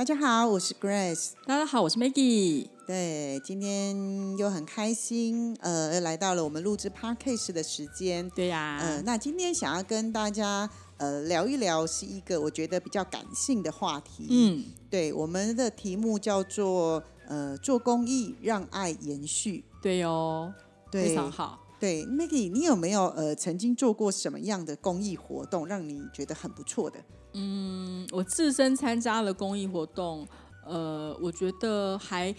[0.00, 1.32] 大家好，我是 Grace。
[1.44, 2.68] 大家好，我是 Maggie。
[2.86, 8.30] 对，今天又很开心，呃，又来到了我们录制 Podcast 的时间。
[8.30, 19.66] 对呀、呃，那今天想要跟大家呃聊一聊，是一个我觉得比较感性的话题。，嗯，对，我们的题目叫做呃做公益让爱延续。
[19.82, 20.50] 对哦，
[20.90, 21.66] 对，非常好。
[21.78, 26.98] 对，Maggie，你有没有呃曾经做过什么样的公益活动，让你觉得很不错的？
[27.32, 30.26] 嗯，我自身参加了公益活动，
[30.66, 32.34] 呃，我觉得还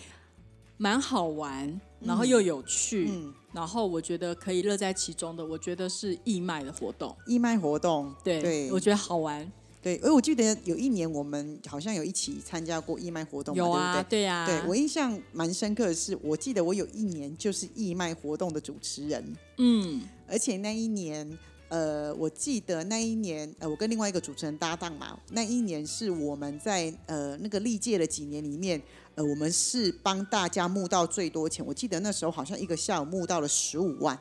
[0.78, 7.16] 蛮好玩，然后又有趣，嗯，然后我觉得可以乐在其中的，我觉得是义卖的活动。
[7.28, 8.14] 义卖活动。
[8.24, 9.52] 对，对我觉得好玩。
[9.84, 14.20] 对，哎我记得有一年我们好像有一起参加过义卖活动嘛，有啊，对不对？
[14.20, 21.28] 对呀、对我印象蛮深刻的是，我记得我有一年就是义卖活动的主持人，嗯，而且那一年，
[21.72, 28.82] 呃，我记得那一年，呃，我跟另外一个主持人搭档嘛，那一年是我们在呃那个历届的几年里面，
[29.16, 31.66] 呃，我们是帮大家募到最多钱。
[31.66, 34.20] 我记得那时候好像一个下午募到了十五万。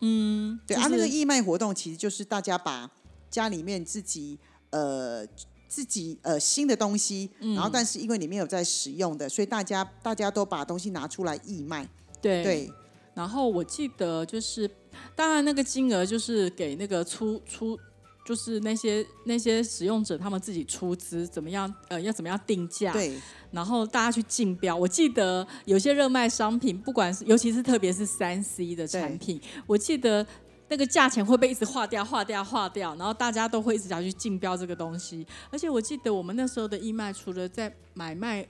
[0.00, 2.88] 嗯，对、啊，就是那个义卖活动其实就是大家把
[3.28, 4.38] 家里面自己
[4.70, 5.26] 呃
[5.66, 11.88] 自己呃新的东西，嗯然后但是因为里面有在使用的，所以大家大家都把东西拿出来义卖。
[12.20, 12.72] 对对
[13.14, 14.70] 然后我记得就是，
[15.14, 17.78] 当然那个金额就是给那个出出，
[18.24, 23.14] 就是那些那些使用者他们自己出资，怎么样呃要怎么样定价，对
[23.50, 24.74] 然后大家去竞标。
[24.74, 30.26] 我记得有些热卖商品，不管是尤其是特别是三 C 的产品，我记得。
[30.68, 35.26] 那个价钱会被一直划掉、划掉、划掉，然后大家都会一直想去竞标这个东西。
[35.50, 38.48] 而且我记得我们那时候的义卖，除了在买卖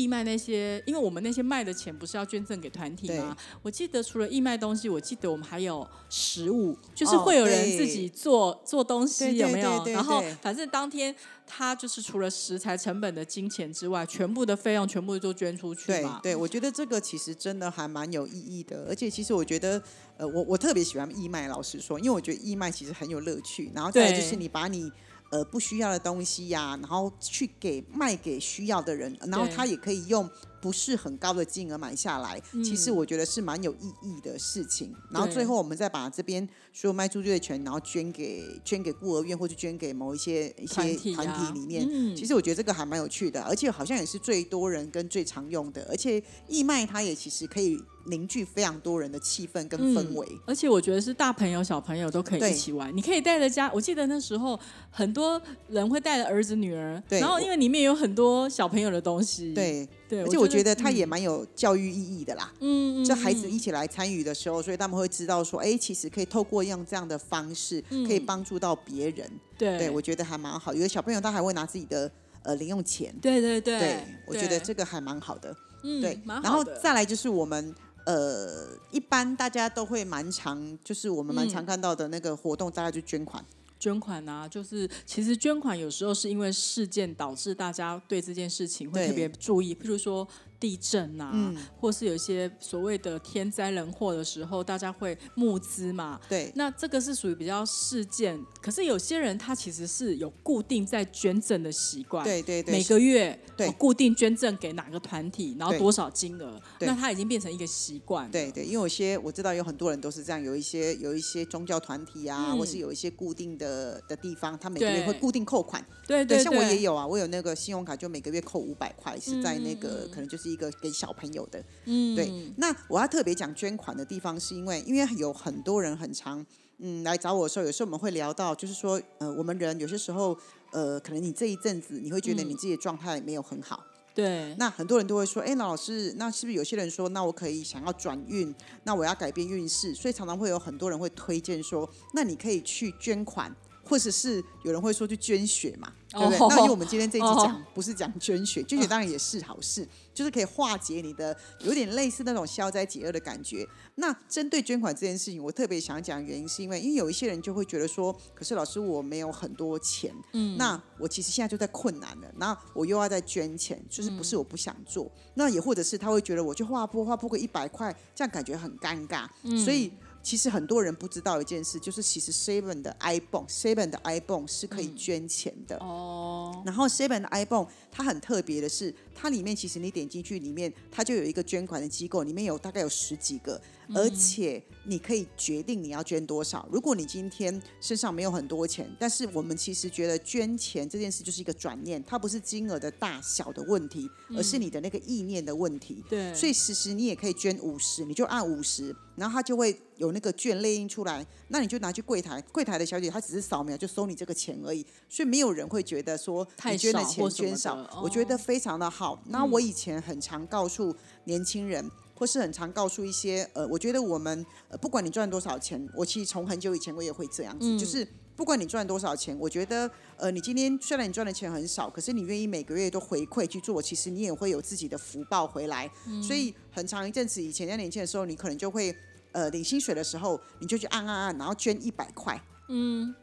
[0.00, 3.36] 义卖那些，因为我们那些卖的钱不是要捐赠给团体吗？
[3.62, 9.84] 我记得除了义卖东西，我记得我们还有食物，就是会有人自己做、做东西，有没有？
[9.86, 11.14] 然后反正当天
[11.46, 16.20] 他就是除了食材成本的金钱之外，全部的费用全部都捐出去嘛。
[16.22, 19.82] 对对，我觉得这个其实真的还蛮有意义的，而且其实我觉得，
[20.16, 24.90] 呃，我我特别喜欢义卖，老实说，因为我觉得义卖其实很有乐趣，然后再来就是你把你。
[25.30, 30.28] 呃，不需要的东西呀、然后去给卖给需要的人，然后他也可以用
[30.60, 32.40] 不是很高的金额买下来。
[32.64, 34.94] 其实嗯我觉得是蛮有意义的事情。
[35.10, 41.86] 然后最后我们再把这边所有卖出去的钱，然后捐给捐给孤儿院或者捐给某一些一些团体里面。
[41.90, 50.26] 嗯其实我觉得这个还蛮有趣的，而且好像也是最多人跟最常用的，而且义卖它也其实可以凝聚非常多人的气氛跟氛围。
[50.46, 53.70] 而且我觉得是大朋友小朋友都可以一起玩，你可以带着家。
[53.72, 54.58] 我记得那时候
[54.90, 62.52] 很多人会带着儿子女儿，对然后因为里面有很多小朋友的东西，对，对，而且我觉得它嗯也蛮有教育意义的啦。
[62.58, 69.30] 嗯嗯，这孩子嗯一起来参与的时候，所以他们会知道说，哎，其实可以透过用这样的方式，可以嗯帮助到别人。
[69.56, 70.74] 对对我觉得还蛮好。
[70.74, 72.10] 有的小朋友他还会拿自己的
[72.42, 75.54] 呃零用钱，对对对对我觉得这个还蛮好的。
[75.84, 83.44] 嗯对，然后再来就是我们呃，一般大家都会蛮常，就是我们蛮常嗯看到的那个活动，大家就捐款。
[83.80, 90.28] 捐款啊，就是其实捐款有时候是因为事件导致大家对这件事情会特别注意，譬如说
[90.60, 91.56] 地震啊，嗯。
[91.80, 96.20] 或是有一些所谓的天灾人祸的时候，大家会募资嘛。
[96.28, 103.66] 对，那这个是属于比较事件，可是有些人他其实是有固定在捐赠的习惯，对对对，每个月对。
[103.66, 108.30] 我固定捐赠给哪个团体，然后多少金额，那他已经变成一个习惯。
[108.30, 112.60] 对对，因为有些我知道有很多人都是这样，有一些有一些宗教团体啊，嗯。
[112.60, 115.82] 或是有一些固定的的地方，他每个月会固定扣款。
[116.06, 121.62] 对对，像我也有，啊，我有那个信用卡，就每个月扣五百块，是在那个可能就是一个给小朋友的。
[121.84, 126.44] 嗯对，那我要特别讲捐款的地方，是因为因为有很多人很常
[126.78, 130.36] 嗯来找我的时候，有时候我们会聊到，就是说呃，我们人有些时候
[130.72, 138.54] 呃，可能你这一阵子你会觉得嗯你自己的状态没有很好，对，那很多人都会说，哎，老师，那是不是有些人说，那我可以想要转运，
[138.84, 143.54] 那我要改变运势，所以常常会有很多人会推荐说，那你可以去捐款。
[143.90, 146.38] 或者是有人会说去捐血嘛，对不对？
[146.38, 153.66] 哦那因为我们今天这一集讲、哦不是讲捐血，捐血当然也是好事，就是可以化解你的有点类似那种消灾解厄的感觉。
[153.96, 169.26] 那针对捐款这件事情，我特别想讲的原因是因为，因为有一些人就会觉得说，可是老师我没有很多钱，嗯，那我其实现在就在困难了，那我又要再捐钱，就是不是我不想做，那也或者是他会觉得我去划拨划拨个一百块，这样感觉很尴尬，
[169.64, 169.90] 所以。
[170.22, 175.76] 其实很多人不知道一件事，就是其实 Seven 的 iPhone，Seven 的 iPhone 是可以捐钱的。
[175.78, 183.60] 哦，然后 Seven 的 iPhone 它很特别的是，它里面其实你点进去里面，它就有一个捐款的机构，里面有大概有十几个，
[183.94, 186.66] 而且你可以决定你要捐多少。
[186.72, 196.02] 如果你今天身上没有很多钱，但是我们其实觉得捐钱这件事就是一个转念，它不是金额的大小的问题，而是你的那个意念的问题。
[196.08, 209.09] 对，所以其实你也可以捐五十，你就按五十，然后它就会有那个券列印出来，那你就拿去柜台，柜台的小姐她只是扫描就收你这个钱而已，所以没有人会觉得说你捐的钱捐少的，我觉得哦非常的好。
[209.26, 211.90] 那我以前很常告诉年轻人。
[212.20, 225.90] 或是很常告诉一些呃，我觉得我们呃，不管你赚多少钱，我其实从很久以前我也会这样子，就是不管你赚多少钱，我觉得呃，你今天虽然你赚的钱很少，可是你愿意每个月都回馈去做，其实你也会有自己的福报回来。
[226.22, 228.94] 所以很长一阵子以前在年轻的时候，你可能就会
[229.32, 233.14] 呃领薪水的时候，你就去按按按，然后捐一百块，嗯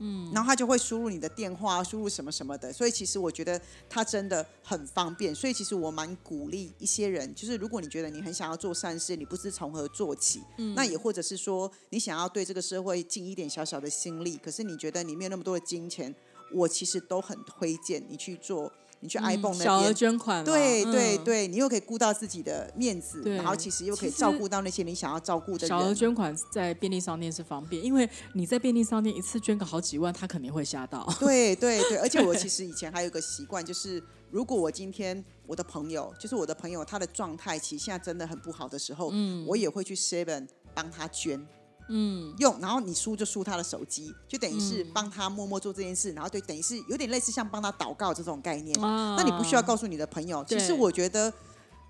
[0.00, 2.72] 嗯，然后他就会输入你的电话，输入什么什么的。
[2.72, 5.34] 所以其实我觉得他真的很方便。
[5.34, 10.42] 所以其实我蛮鼓励一些人，就是如果你觉得你很想要做善事，你不知从何做起，
[10.74, 16.14] 那也或者是说你想要对这个社会尽一点小小的心力，可是你觉得你没有那么多的金钱，
[16.52, 19.94] 我其实都很推荐你去做，你去 iPhone 那小额边。
[19.94, 25.94] 捐款嘛，对对嗯对，你又可以顾到自己的面子，然后其实又可以照顾到那些你想要照顾的人小额人。
[25.94, 31.06] 捐款在便利商店是方便，因为你在便利商店一次捐个好几万，他肯定会吓到。
[31.18, 41.46] 对对对，而且我其 实以前还有一个习惯，就是如果我今天我的朋友，就是我的朋友，他的状态其实现在真的很不好的时候，嗯，我也会去 Seven 帮他捐。
[41.92, 48.80] 嗯，用，然后你输就输他的手机，就等于是帮他默默做这件事，然后对，等于是有点类似像帮他祷告这种概念。
[48.80, 51.32] 啊那你不需要告诉你的朋友，其实我觉得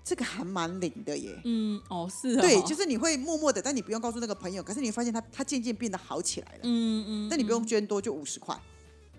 [0.03, 1.39] 这个还蛮灵的耶。
[1.45, 6.59] 嗯，哦，是哦，对，就是你会默默的，但你不用告诉那个朋友，可是你会发现他他渐渐变得好起来了。
[6.63, 8.59] 嗯嗯，但你不用捐多，就五十块。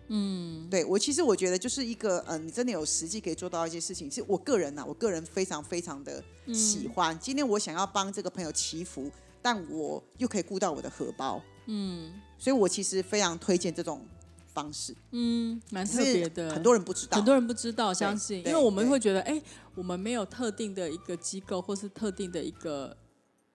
[0.09, 7.17] 嗯，对我其实我觉得就是一个，嗯、你真的有实际可以做到一些事情，是我个人呐、我个人非常非常的喜欢。
[7.19, 9.11] 今天我想要帮这个朋友祈福，
[9.43, 14.07] 但我又可以顾到我的荷包，嗯，所以我其实非常推荐这种
[14.55, 19.43] 方式，嗯，蛮特别的，很多人不知道，很多人不知道，相信，因为我们会觉得，哎，
[19.75, 22.97] 我们没有特定的一个机构，或是特定的一个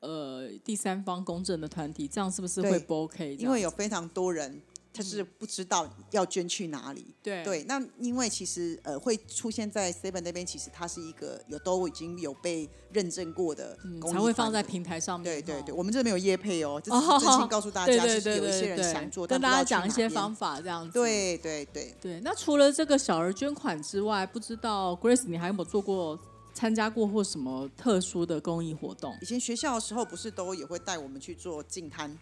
[0.01, 3.35] 呃第三方公正的团体，这样是不是会不 OK？
[3.35, 4.61] 因为有非常多人
[4.93, 15.23] 他是不知道要捐去哪里，对对，那因为其实呃会出现在 Seven 那边，其实它是一个有都已经有被认证过的嗯公益才会放在平台上面。
[15.23, 20.93] 对对对，我们这没有业配哦，这哦是真心告诉大家，有一些人想做，跟大家讲一些方方法，这样子。
[20.93, 26.17] 对对对，对，那除了这个小额捐款之外，不知道 Grace 你还有没有做过、
[26.53, 29.15] 参加过或什么特殊的公益活动？
[29.21, 32.17] 以前学校的时候不是都也会带我们去做净滩？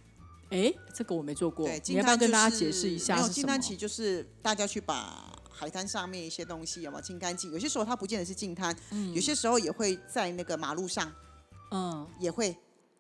[0.56, 3.28] 哎，这个我没做过对，，你要不要跟大家解释一下没有？
[3.30, 7.52] 净滩其实就是大家去把海滩上面一些东西有没有清干净？
[7.52, 8.76] 有些时候它不见得是净滩，
[9.14, 11.12] 有些时候也会在那个马路上
[11.72, 12.08] 嗯。
[12.20, 12.56] 也会，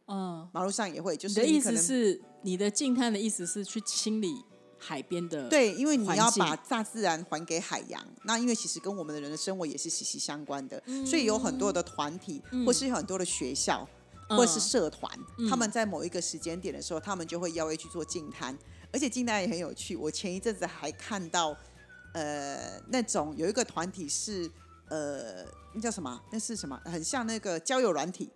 [0.07, 4.43] 嗯，马路上也会，就是你的意思是你的净滩的意思是去清理
[4.77, 11.05] 海边的对，因为你要把大自然还给海洋，那因为其实跟我们的人的生活也是息息相关的，嗯。
[11.05, 13.87] 所以有很多的团体，或是有很多的学校，
[14.29, 18.57] 或者是社团，嗯他们在某一个时间点的时候，他们就会邀约去做净滩，
[18.91, 19.95] 而且净滩也很有趣。
[19.95, 21.55] 我前一阵子还看到，
[22.13, 24.49] 呃，那种有一个团体是，
[24.89, 26.21] 呃，那叫什么？
[26.31, 26.79] 那是什么？
[26.85, 28.29] 很像那个交友软体，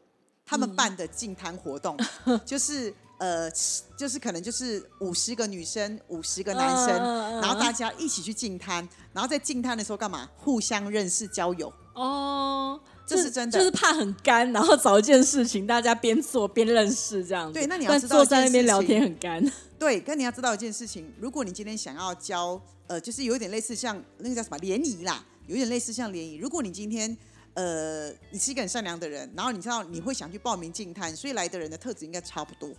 [0.45, 1.97] 他嗯们办的净滩活动，
[2.45, 2.93] 就是。
[3.19, 3.51] 呃，
[3.97, 6.97] 就是可能就是五十个女生，五十个男生，
[7.41, 10.29] 然后大家一起去净滩，然后在净滩的时候干嘛？
[10.37, 11.67] 互相认识、交友。
[11.95, 12.79] 哦，
[13.09, 17.53] 这是真的就是怕很干，然后找一件事情，大家边做边认识这样子。
[17.53, 19.43] 对那你要知道坐在那边聊天很干。
[19.79, 26.35] 对，跟你要知道一件事情，如果你今天想要教，呃，就是有一点类似像那个叫什么联谊啦，有一点类似像联谊。
[26.35, 27.17] 如果你今天
[27.53, 32.69] 呃，你是一个很善良的人，然后你知道你会想去报名净滩，所以来的人的特质应该差不多。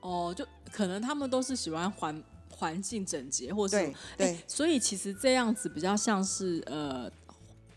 [0.00, 7.10] 哦，就可能他们都是喜欢环环境整洁，或是对对所以其实这样子比较像是呃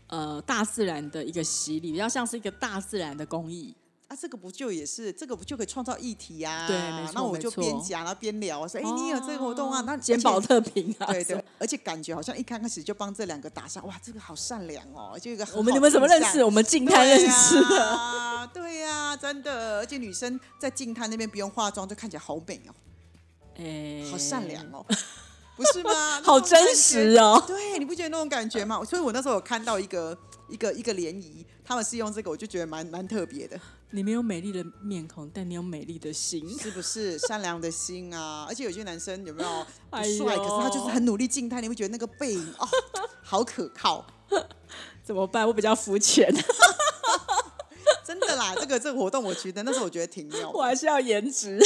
[0.08, 3.74] 呃大自然的一个洗礼，比较像是一个大自然的公益。
[4.08, 9.82] 啊，这个不就也是这个不就可以创造议题啊、对没错那我就边讲然后边聊，说，哎、你有这个活动啊？
[9.82, 10.40] 那捡宝。
[10.40, 16.42] 特瓶啊，对对，而且感觉好像一开始就帮这两个打上，哇，这个好善良哦，就一个很我们你们怎么认识？
[16.42, 17.84] 我们静态认识的。
[17.86, 22.72] 啊，对呀、真的，而且女生在静态那边不用化妆，就看起来好美哦，
[23.58, 24.86] 哎，好善良哦，
[25.58, 25.90] 不是吗？
[26.22, 27.42] 好真实哦。
[27.46, 28.80] 对，你不觉得那种感觉吗？
[28.84, 30.16] 所以我那时候有看到一个
[30.48, 33.60] 一个一个联谊，他们是用这个，我就觉得蛮蛮特别的，
[33.90, 36.56] 你没有美丽的面孔，但你有美丽的心。
[36.60, 37.18] 是不是？
[37.18, 38.46] 善良的心啊！
[38.48, 42.68] 而且有些男生有没有 不帅，可是他就是很努力静态，你会觉得那个背影哦，
[43.22, 44.06] 好可靠。
[45.02, 45.44] 怎么办？
[45.46, 46.32] 我比较肤浅，
[48.04, 51.58] 真的啦，这个这个活动，我觉得那时候我觉得挺妙，我还是要颜值。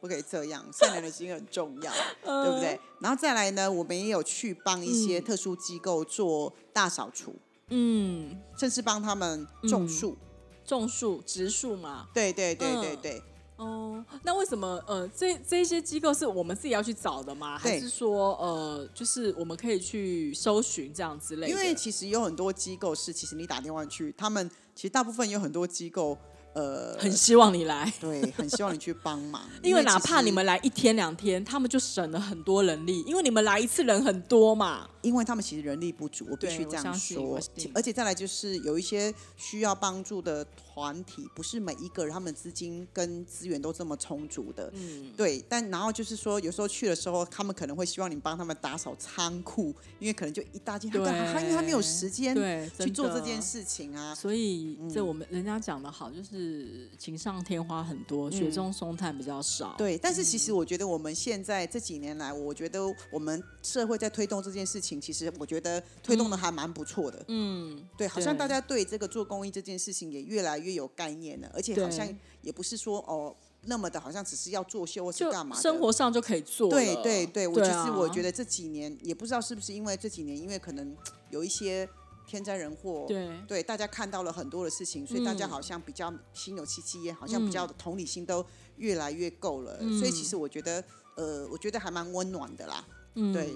[0.00, 1.92] 不可以这样，善良的心很重要，
[2.24, 2.80] 嗯对不对？
[3.00, 7.34] 然后再来呢，我们也有去帮一些特殊机构做大扫除，
[7.68, 10.16] 嗯，甚至帮他们种树。
[10.64, 12.06] 种树、植树嘛。
[12.14, 13.22] 对对对对嗯对，
[13.56, 17.58] 哦，那为什么呃，这这些机构是我们自己要去找的吗？
[17.58, 21.48] 还是说呃，就是我们可以去搜寻这样之类的？
[21.48, 26.16] 因为其实有很多机构是，其实你打电话去，他们其实大部分有很多机构，
[26.52, 34.88] 呃，很希望你来， 对，很希望你去帮忙， 因为哪怕你们来一天两天，他们就省了很多人力，因为你们来一次人很多嘛。
[35.02, 37.40] 因为他们其实人力不足，我必须这样说。
[37.74, 40.46] 而且再来就是有一些需要帮助的
[40.80, 44.72] 团体，不是每一个人他们资金跟资源都这么充足的。
[44.72, 54.14] 嗯，对，但然后就是说，有时候去的时候，他们可能会希望你帮他们打扫仓库，因为可能就一大件，他对，他他因为他没有时间对去做这件事情啊。
[54.14, 59.74] 所以这我们人家讲的好，就是锦上添花很多，雪中送炭比较少。
[59.76, 62.80] 对，但是其实我觉得我们现在这几年来，我觉得
[63.12, 67.22] 我们社会在推动这件事情，其实我觉得推动的还蛮不错的。
[67.28, 72.08] 嗯，对，好像大家对这个做公益这件事情也越来越有概念了，而且好像
[72.42, 73.34] 也不是说哦
[73.66, 75.54] 那么的，好像只是要作秀或是干嘛。
[75.60, 76.70] 生活上就可以做。
[76.70, 80.96] 对对对，我其实我觉得得这几年也不知道是不是因为这几年，因为可能
[81.30, 81.88] 有一些
[82.26, 88.44] 天灾人祸，对对大家看到了很多的事情，所以大家嗯好像比较心有戚戚焉，好像比较同理心都
[88.76, 89.76] 越来越够了。
[89.80, 90.82] 嗯所以其实我觉得，
[91.16, 92.84] 呃，我觉得还蛮温暖的啦。
[93.14, 93.54] 嗯对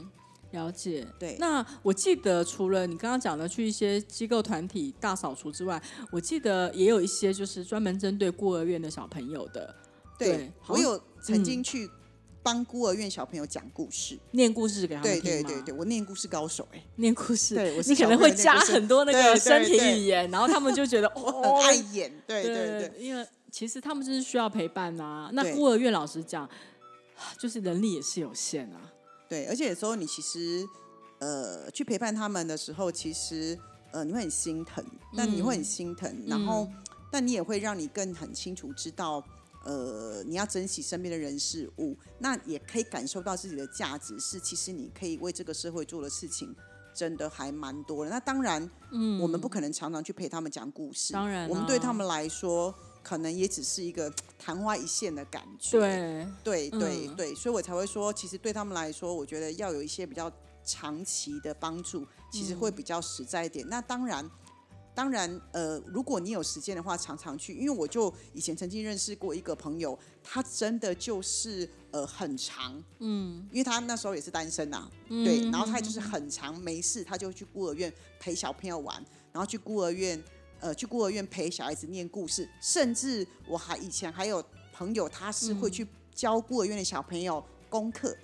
[0.55, 1.07] 了解。
[1.19, 9.75] 对那我记得除了你刚刚讲的去一些机构团体大扫除之外，我记得也有一些就是专门针对孤儿院的小朋友的
[10.19, 11.91] 对我有曾经去
[12.43, 14.19] 帮孤儿院小朋友讲故事。
[14.33, 22.13] 念故事给他们对听吗对对对，我念故事高手哎、念故事，对你可能会加很多那对对个身体对语言，然后他们就觉得 我哦很爱演。
[22.27, 26.49] 对对对，因为其实他们就是需要陪伴呐、那对孤儿院老师讲，
[27.39, 28.93] 就是人力也是有限啊。
[29.29, 30.67] 对，而且有时候你其实
[31.19, 33.59] 呃去陪伴他们的时候，其实
[33.93, 34.85] 呃你会很心疼，
[35.17, 36.69] 但你会很心疼，然后
[37.11, 39.25] 但你也会让你更很清楚知道。
[39.67, 46.55] 呃，你要珍惜身边的人事物，那也可以感受到自己的价值是，其实你可以为这个社会做的事情，
[46.95, 48.11] 真的还蛮多的。
[48.11, 55.79] 那当然，嗯，我们不可能常常去陪他们讲故事，当然啊我们对他们来说，可能也只是一个昙花一现的感觉。
[55.79, 60.33] 对，对对嗯对，所以我才会说，其实对他们来说，我觉得要有一些比较
[60.65, 63.69] 长期的帮助，其实会比较实在一点。
[63.69, 64.29] 那当然。
[64.97, 80.23] 当然，呃，如果你有时间的话，常常去，因为我就以前曾经认识过一个朋友，他真的就是呃很长，嗯，因为他那时候也是单身呐、对，然后他就是很长没事，他就去孤儿院陪小朋友玩，然后去孤儿院，
[80.65, 84.43] 呃，去孤儿院陪小孩子念故事，甚至我还以前还有
[84.73, 88.17] 朋友，他是会去教孤儿院的小朋友功课，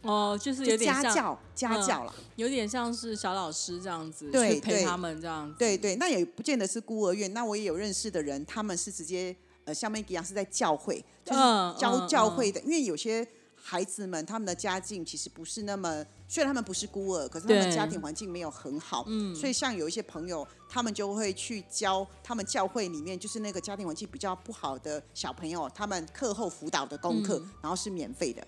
[0.00, 2.14] 哦，就是有点，家教家嗯教啦。
[2.36, 5.54] 有点像是小老师这样子，去陪他们这样子。
[5.58, 13.28] 对对，那也不见得是孤儿院，那我也有认识的人，他们是直接呃像 Maggie 一样是在教会，就是嗯教嗯教会的，因为有些。
[13.64, 28.44] 孩子们他们的家境其实不是那么，虽然他们不是孤儿，可是他们家庭环境没有很好，嗯，所以像有一些朋友，他们就会去教他们教会里面就是那个家庭环境比较不好的小朋友，他们课后辅导的功课，然后是免费的。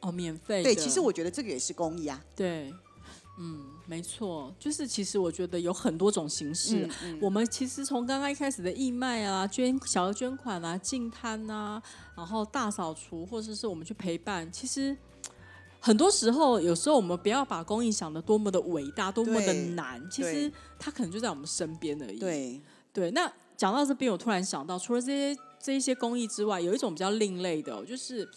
[0.00, 0.62] 哦，免费。
[0.62, 2.22] 对，其实我觉得这个也是公益啊。
[2.34, 2.72] 对，
[3.38, 6.88] 嗯，没错，就是其实我觉得有很多种形式。
[7.02, 11.82] 嗯我们其实从刚刚一开始的义卖啊、捐小额捐款啊、净摊啊，
[12.16, 14.96] 然后大扫除，或者是我们去陪伴，其实。
[15.78, 22.18] 很多时候，有时候我们不要把公益想的多么的伟大、多么的对难，其对实它可能就在我们身边而已。
[22.18, 22.60] 对，
[22.92, 28.28] 对，那讲到这边，我突然想到，除了这些这一些公益之外，有一种比较另类的、哦，就是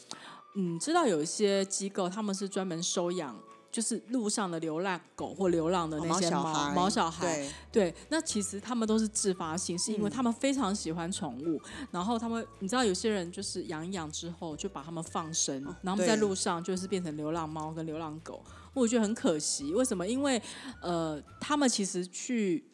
[0.58, 3.36] 嗯，知道有一些机构他们是专门收养
[3.72, 11.62] 就是路上的流浪狗或流浪的那些猫毛小孩，毛小孩，对，对，那其实他们都是自发性，是因为嗯他们非常喜欢宠物，
[11.92, 19.74] 然后他们，你知道有些人就是养一养之后就把他们放生，然后在路上就是变成流浪猫跟流浪狗，我觉得很可惜。
[19.74, 20.08] 为什么？
[20.08, 20.42] 因为
[20.82, 22.66] 呃，他们其实去。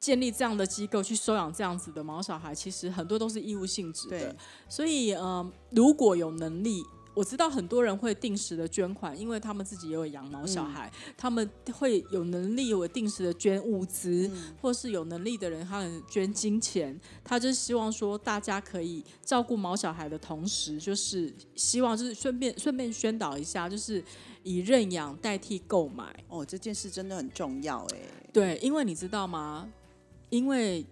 [0.00, 4.36] 建立这样的机构去收养这样子的毛小孩，其实很多都是义务性质的，
[4.68, 6.82] 所以呃，如果有能力，
[7.14, 14.30] 我知道很多人会定时的捐款，因为他们自己也有养毛小孩，他们会有能力有定时的捐物资，
[14.60, 24.02] 或是有能力的人他们捐金钱，他就希望说大家可以照顾毛小孩的同时，就是希望就是顺便顺便宣导一下，就是
[24.42, 26.14] 以认养代替购买。
[26.28, 27.98] 哦，这件事真的很重要哎。
[28.32, 29.70] 对，因为你知道吗？
[30.30, 30.84] 因为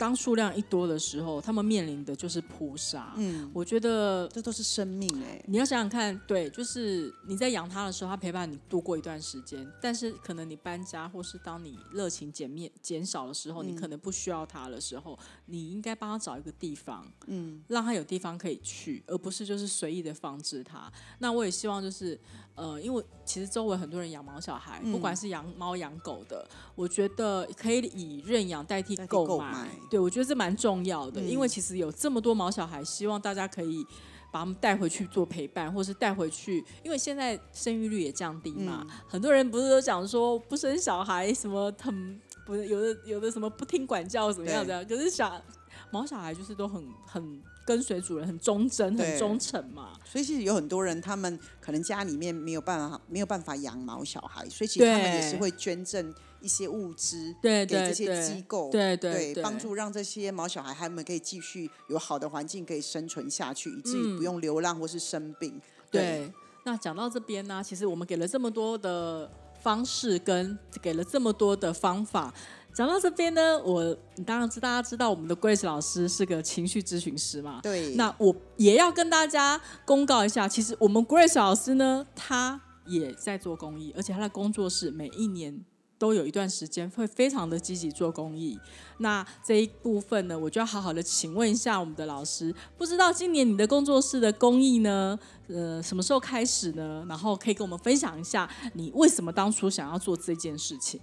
[0.00, 3.12] 当数量一多的时候，他们面临的就是扑杀。
[3.18, 5.44] 嗯，我觉得这都是生命哎。
[5.46, 20.90] 你要想想看，对，就是你在养它的时候，它陪伴你度过一段时间，但是可能你搬家，或是当你热情减面减少的时候，你可能不需要它的时候，你应该帮它找一个地方，嗯，让它有地方可以去，而不是就是随意的放置它。
[21.18, 22.18] 那我也希望就是，
[22.54, 29.28] 呃，因为其实周围很多人养毛小孩，不管是养猫养狗的，我觉得可以以认养代替代替购买。
[29.28, 33.86] 购买对，我觉得这蛮重要的，嗯因为其实有这么多毛小孩，希望大家可以。
[34.32, 42.16] 把他们带回去做陪伴，或是带回去，因为现在生育率也降低嘛，嗯很多人不是都讲说不生小孩什么很
[42.46, 45.42] 不是有的有的什么不听管教怎么样的，可是小
[45.90, 49.92] 毛小孩就是都很很跟随主人，很忠贞，很忠诚嘛。
[50.04, 65.52] 所以其实有很多人，他们可能家里面没有办法没有办法养毛小孩，所以其实他们也是会捐赠一些物资给这些机构，对对帮助让这些毛小孩他们可以继续有好的环境可以生存下去，以至于不用流浪或是生病。
[65.54, 65.62] 嗯
[65.92, 66.32] 对，
[66.64, 69.30] 那讲到这边呢，其实我们给了这么多的
[69.62, 72.34] 方式，跟给了这么多的方法。
[72.72, 85.64] 讲到这边呢，我你当然知大家知道我们的 Grace 老师是个情绪咨询师嘛，对，那我也要跟大家公告一下，其实我们 Grace 老师呢，他也在做公益，而且他的工作室每一年
[85.98, 88.58] 都有一段时间会非常的积极做公益。
[88.98, 97.04] 那这一部分呢，我就要好好的请问一下我们的老师，不知道今年你的工作室的公益呢，呃，什么时候开始呢？
[97.08, 101.00] 然后可以跟我们分享一下，你为什么当初想要做这件事情？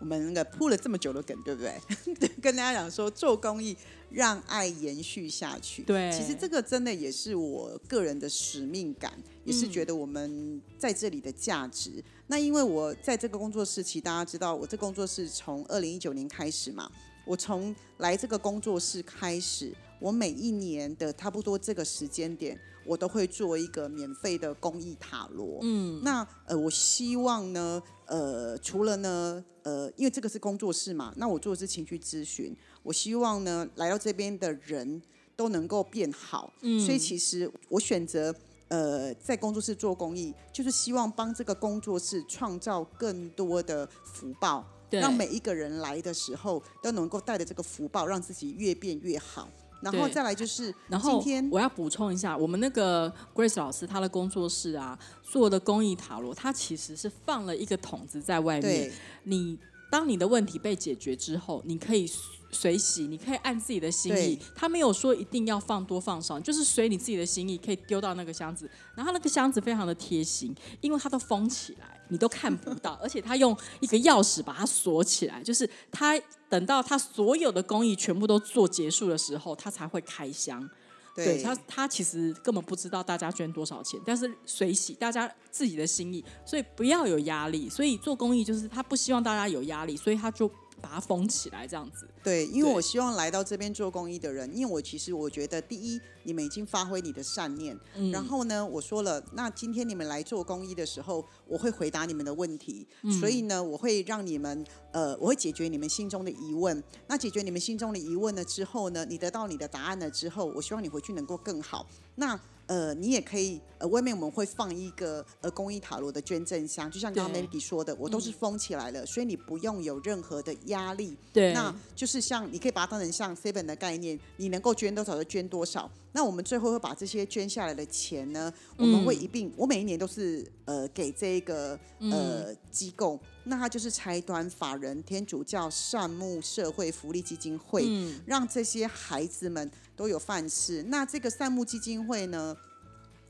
[0.00, 2.28] 我们那个铺了这么久的梗，对不对？
[2.42, 3.76] 跟大家讲说，做公益
[4.10, 5.82] 让爱延续下去。
[5.82, 9.12] 对其实这个真的也是我个人的使命感，
[9.44, 12.02] 也是嗯觉得我们在这里的价值。
[12.28, 16.90] 那因为我在这个工作室，其实大家知道，我这工作室从二零一九年开始嘛，
[17.24, 25.58] 我从来这个工作室开始，我每一年的差不多这个时间点，我都会做一个免费的公益塔罗。
[25.62, 35.02] 嗯，那呃，我希望呢，呃，除了呢，呃，因为这个是工作室嘛，那我做的是情绪咨询，我希望呢，来到这边的人
[35.34, 36.52] 都能够变好。
[36.62, 38.34] 嗯所以其实我选择
[38.68, 44.64] 呃在工作室做公益，就是希望帮这个工作室创造更多的福报。
[44.88, 49.48] 让每一个人来的时候都能够带着这个福报，让自己越变越好。
[49.80, 58.90] 然后再来就是然后今天我要补充一下，我们那个 Grace 老师他的工作室啊，做的公益塔罗，它其实是放了一个桶子在外面。
[59.24, 59.58] 你
[59.90, 62.08] 当你的问题被解决之后，你可以
[62.50, 64.38] 随喜，你可以按自己的心意。
[64.54, 68.70] 他没有说一定要放多放少，就是随你自己的心意，可以丢到那个箱子。
[68.94, 80.68] 然后那个箱子非常的贴心，因为它都封起来，你都看不到， 而且他用一个钥匙把它锁起来，就是他等到他所有的工艺全部都做结束的时候，他才会开箱。
[81.14, 87.70] 对他，他其实根本不知道大家捐多少钱，但是随喜大家自己的心意，所以不要有压力。
[87.70, 90.46] 所以做公益就是他不希望大家有压力，所以他就
[90.80, 92.08] 把它封起来这样子。
[92.22, 106.82] 对，因为我希望来到这边做公益的人，因为我其实我觉得，第一，你们已经发挥你的善念，嗯然后呢，我说了，那今天你们来做公益的时候，我会回答你们的问题，嗯所以呢，我会让你们，呃，我会解决你们心中的疑问。
[107.06, 111.86] 那解决你们心中的疑问了之后呢，你得到你的答案了之后，我希望你回去能够更好。
[112.16, 121.16] 那呃，你也可以，呃，外面我们会放一个呃公益塔罗的捐赠箱，就像刚刚 Melody 说的，我都是封起来了，所以你不用有任何的压力。
[121.32, 125.90] 对，那就是像你可以把它当成像 seven 的概念，你能够捐多少就捐多少。
[126.12, 140.82] 那我们最后会把这些捐下来的钱呢，我们会一并，我每一年都是呃给这个呃机构，那它就是财团法人天主教善牧社会福利基金会，嗯，让这些孩子们都有饭吃。
[140.84, 142.56] 那这个善牧基金会呢？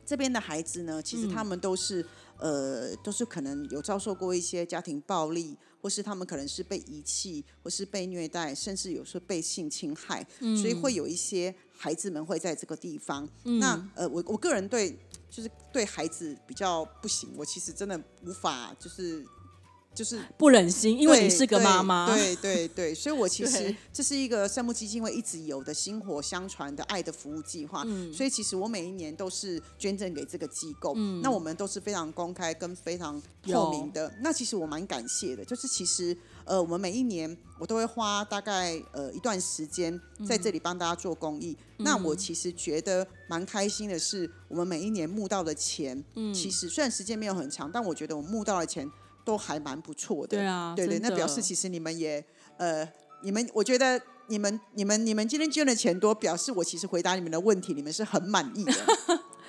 [0.04, 2.06] 这边的孩子呢，其实他们都是、
[2.38, 13.28] 呃，都是可能有遭受过一些家庭暴力，或是他们可能是被遗弃，或是被虐待，甚至有时候被性侵害，所以会有一些孩子们会在这个地方。
[13.42, 14.96] 那呃，我我个人对
[15.28, 19.26] 就是对孩子比较不行，我其实真的无法就是。
[19.96, 22.14] 就是不忍心，因为你是个妈妈。
[22.14, 27.82] 对对对，所以我其实这是一个善牧基金会一直有的薪火相传的爱的服务计划。
[27.86, 30.92] 嗯所以其实我每一年都是捐赠给这个机构。
[30.94, 34.12] 嗯那我们都是非常公开跟非常透明的。
[34.20, 41.56] 那其实我蛮感谢的，就是其实呃，我们每一年我都会花大概呃一段时间在这里帮大家做公益。
[41.78, 48.90] 嗯那我其实觉得蛮开心的是，我们每一年募到的钱，嗯其实虽然时间没有很长，但我觉得我们募到的钱
[49.26, 50.38] 都还蛮不错的。
[50.38, 52.24] 对啊，对对，那表示其实你们也
[52.56, 52.88] 呃，
[53.22, 58.72] 你们我觉得你们你们你们今天捐的钱多，表示我其实回答你们的问题，你们是很满意的。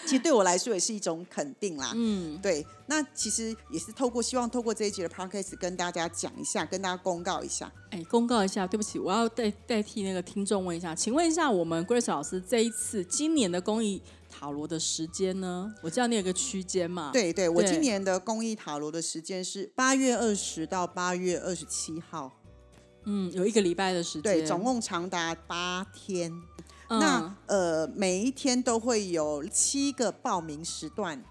[0.06, 1.92] 其实对我来说也是一种肯定啦。
[1.96, 7.70] 嗯，对，那其实也是透过希望透过这一集的 podcast 跟大家讲一下，跟大家公告一下。
[7.90, 14.02] 哎，公告一下，对不起，我要代代替那个听众问一下，请问一下，我们 Grace 老师这一次今年的公益
[14.40, 15.74] 塔罗的时间呢？
[15.82, 22.32] 我知道你有个区间嘛？，对对，我今年的公益塔罗的时间是八月二十到八月二十七号，
[23.06, 26.32] 嗯，有一个礼拜的时间，对，总共长达八天。
[26.90, 31.22] 嗯那呃，每一天都会有七个报名时段。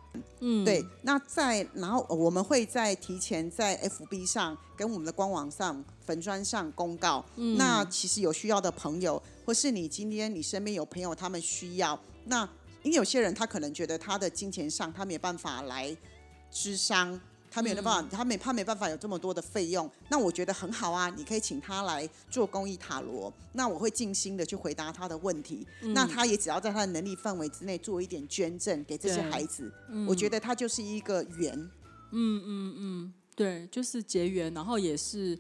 [0.41, 7.25] 嗯对，那在然后呃我们会在提前在 FB 上跟我们的官网上、粉砖上公告。
[7.37, 12.47] 嗯那其实有需要的朋友，或是你今天你身边有朋友他们需要，那
[12.87, 15.95] 因为有些人他可能觉得他的金钱上他没办法来
[16.53, 17.21] 支商。
[17.49, 18.09] 他没有办法，嗯。
[18.11, 25.95] 他没他没办法有这么多的费用，那我觉得很好啊，你可以请他来做公益塔罗，那我会尽心的去回答他的问题，嗯。
[25.95, 29.73] 那他也只要在他的能力范围之内做一点捐赠给这些孩子，
[30.07, 31.59] 我觉得他就是一个缘，
[32.13, 35.39] 嗯嗯嗯对，就是结缘，然后也是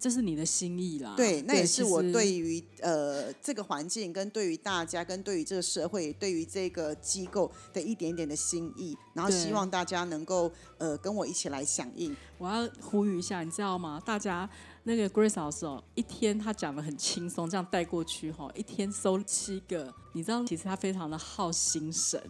[0.00, 1.12] 这是你的心意啦。
[1.14, 12.16] 对，那也是我对于呃这个环境，跟对于大家，跟对于这个社会，对于这个机构的一点点的心意，然后希望大家能够呃跟我一起来响应。
[12.38, 14.00] 我要呼吁一下，你知道吗？
[14.02, 14.48] 大家
[14.84, 19.92] 那个 Grace 老师哦，一天他讲的很轻松，这样带过去哈、一天收七个。
[20.12, 22.20] 你知道，其实他非常的耗心神，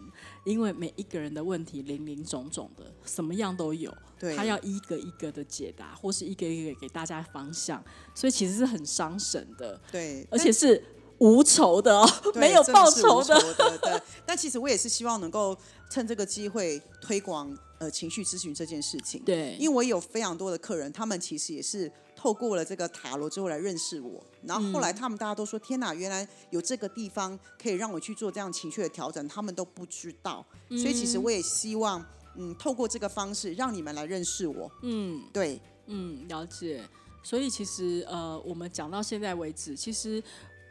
[0.43, 7.83] 因为每一个人的问题零零总总的，什么样都有，对他要一个一个的解答，或是一个一个给大家方向，
[8.13, 10.83] 所以其实是很伤神的，对，而且是
[11.19, 13.77] 无酬的哦，没有真报酬是无酬的。
[13.77, 15.57] 对， 但其实我也是希望能够
[15.89, 19.23] 趁这个机会推广呃情绪咨询这件事情。
[19.23, 32.05] 对，因为我有非常多的客人，他们其实也是透过了这个塔罗之后来认识我，然后后嗯来他们大家都说：“天哪，原来有这个地方可以让我去做这样情绪的调整，他们都不知道。”所以其实我也希望，
[32.35, 34.71] 嗯，透过这个方式让你们来认识我。
[34.83, 35.23] 嗯。
[35.33, 36.87] 对，嗯，了解。
[37.23, 40.21] 所以其实呃，我们讲到现在为止，其实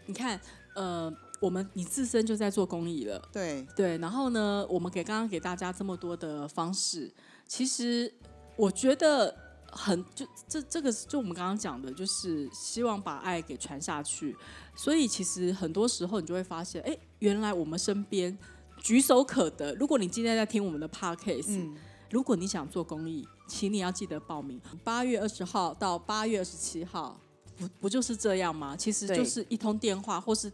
[0.07, 0.41] 你看，
[0.77, 3.99] 呃，我们你自身就在做公益了，对，对。
[3.99, 7.13] 然后呢，我们给刚刚给大家这么多的方式，
[7.49, 8.15] 其实
[8.55, 9.37] 我觉得
[9.73, 14.37] 很就这这个就我们刚刚讲的，就是希望把爱给传下去。
[14.75, 18.37] 所以其实很多时候你就会发现，哎，原来我们身边
[18.79, 19.75] 举手可得。
[19.75, 21.77] 如果你今天在听我们的 podcast，、嗯，
[22.11, 24.61] 如果你想做公益，请你要记得报名。
[24.83, 27.21] 八月二十号到八月二十七号，
[27.57, 28.77] 不不就是这样吗？
[28.77, 30.51] 其实就是一通电话，或是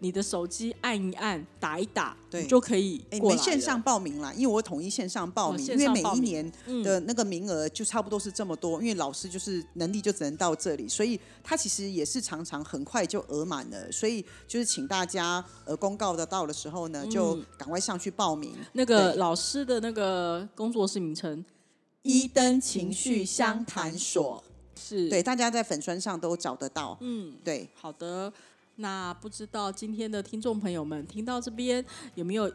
[0.00, 2.44] 你的手机按一按、打一打，对。
[2.46, 3.42] 就可以哎，你过来了。
[3.42, 6.82] 们线上报名啦，因为我统一线上报哦名，因为每一年嗯。
[6.82, 18.54] 的那个名额就差不多是这么多，因为老师就是能力就只能到这里，所以他其实也是常常很快就额满了，所以就是请大家呃公告的到的时候呢，就嗯赶快上去报名。
[18.72, 21.44] 那个老师的那个工作室名称？
[22.02, 24.42] 一灯情绪相谈所，
[24.74, 25.08] 是。
[25.08, 26.98] 对，大家在粉砖上都找得到。
[27.00, 28.32] 嗯，对，好的。
[28.82, 31.82] 那不知道今天的听众朋友们听到这边
[32.16, 32.52] 有没有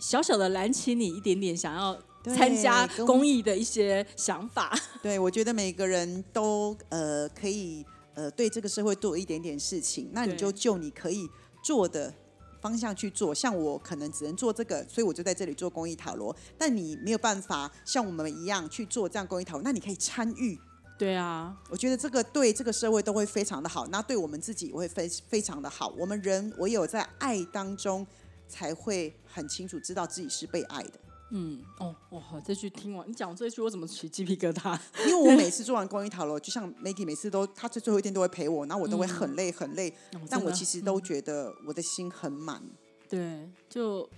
[0.00, 4.76] 小小的燃起你一点点想要参加公益的一些想法？
[5.00, 11.28] 对，我觉得每个人都呃可以呃对这个社会做一点点事情，那你就就你可以
[11.62, 12.12] 做的
[12.60, 13.32] 方向去做。
[13.32, 16.34] 像我可能只能做这个，所以我就在这里做公益塔罗。
[16.58, 20.58] 但你没有办法像我们一样去做这样公益塔罗，那你可以参与。
[20.98, 25.94] 对啊，我觉得这个对这个社会都会非常的好，那对我们自己也会非非常的好。
[25.96, 28.04] 我们人唯有在爱当中，
[28.48, 30.92] 才会很清楚知道自己是被爱的。
[31.30, 34.76] 嗯，哦，哇，这句听完你讲这句，我怎么起鸡皮疙瘩？
[35.06, 39.94] 因为我每次做完公益塔罗，就像 Maggie 每次都，他最最后一天都会陪我，然后我都会很累很累，
[40.30, 42.62] 但我其实都觉得我的心很满。
[43.08, 44.08] 对，就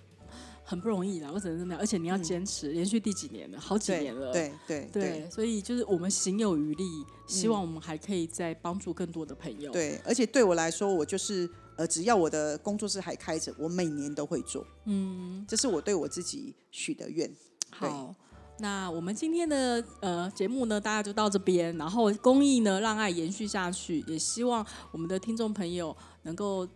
[0.70, 1.80] 很不容易啦，我只能这么样。
[1.80, 3.58] 而且你要坚持，连续第几年了？
[3.58, 4.32] 好几年了。
[4.32, 6.84] 对对对，所以就是我们行有余力，
[7.26, 9.72] 希望我们还可以再帮助更多的朋友。
[9.72, 14.64] 对，而且对我来说，我就是呃，只要我的工作室还开着，我每年都会做。
[14.84, 17.28] 嗯，这是我对我自己许的愿。
[17.70, 18.14] 好。
[18.62, 21.74] 那我们今天的呃节目呢，大家就到这边。
[21.78, 26.68] 然后公益呢，让爱延续下去，也希望我们的听众朋友能够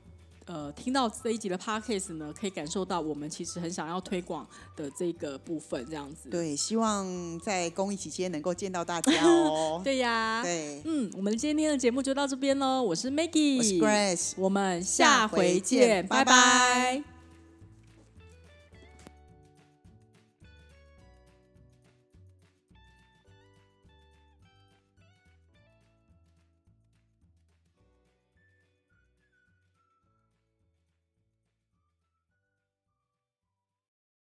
[0.46, 6.28] 呃听到这一集的 podcast 呢，可以感受到我们其实很想要推广的这个部分，这样子。
[6.28, 9.80] 对，希望在公益期间能够见到大家 哦。
[9.82, 10.42] 对呀。
[10.42, 10.82] 对。
[10.84, 12.82] 嗯，我们今天的节目就到这边喽。
[12.82, 17.13] 我是 Maggie，我是 Grace，我们下回见，拜拜。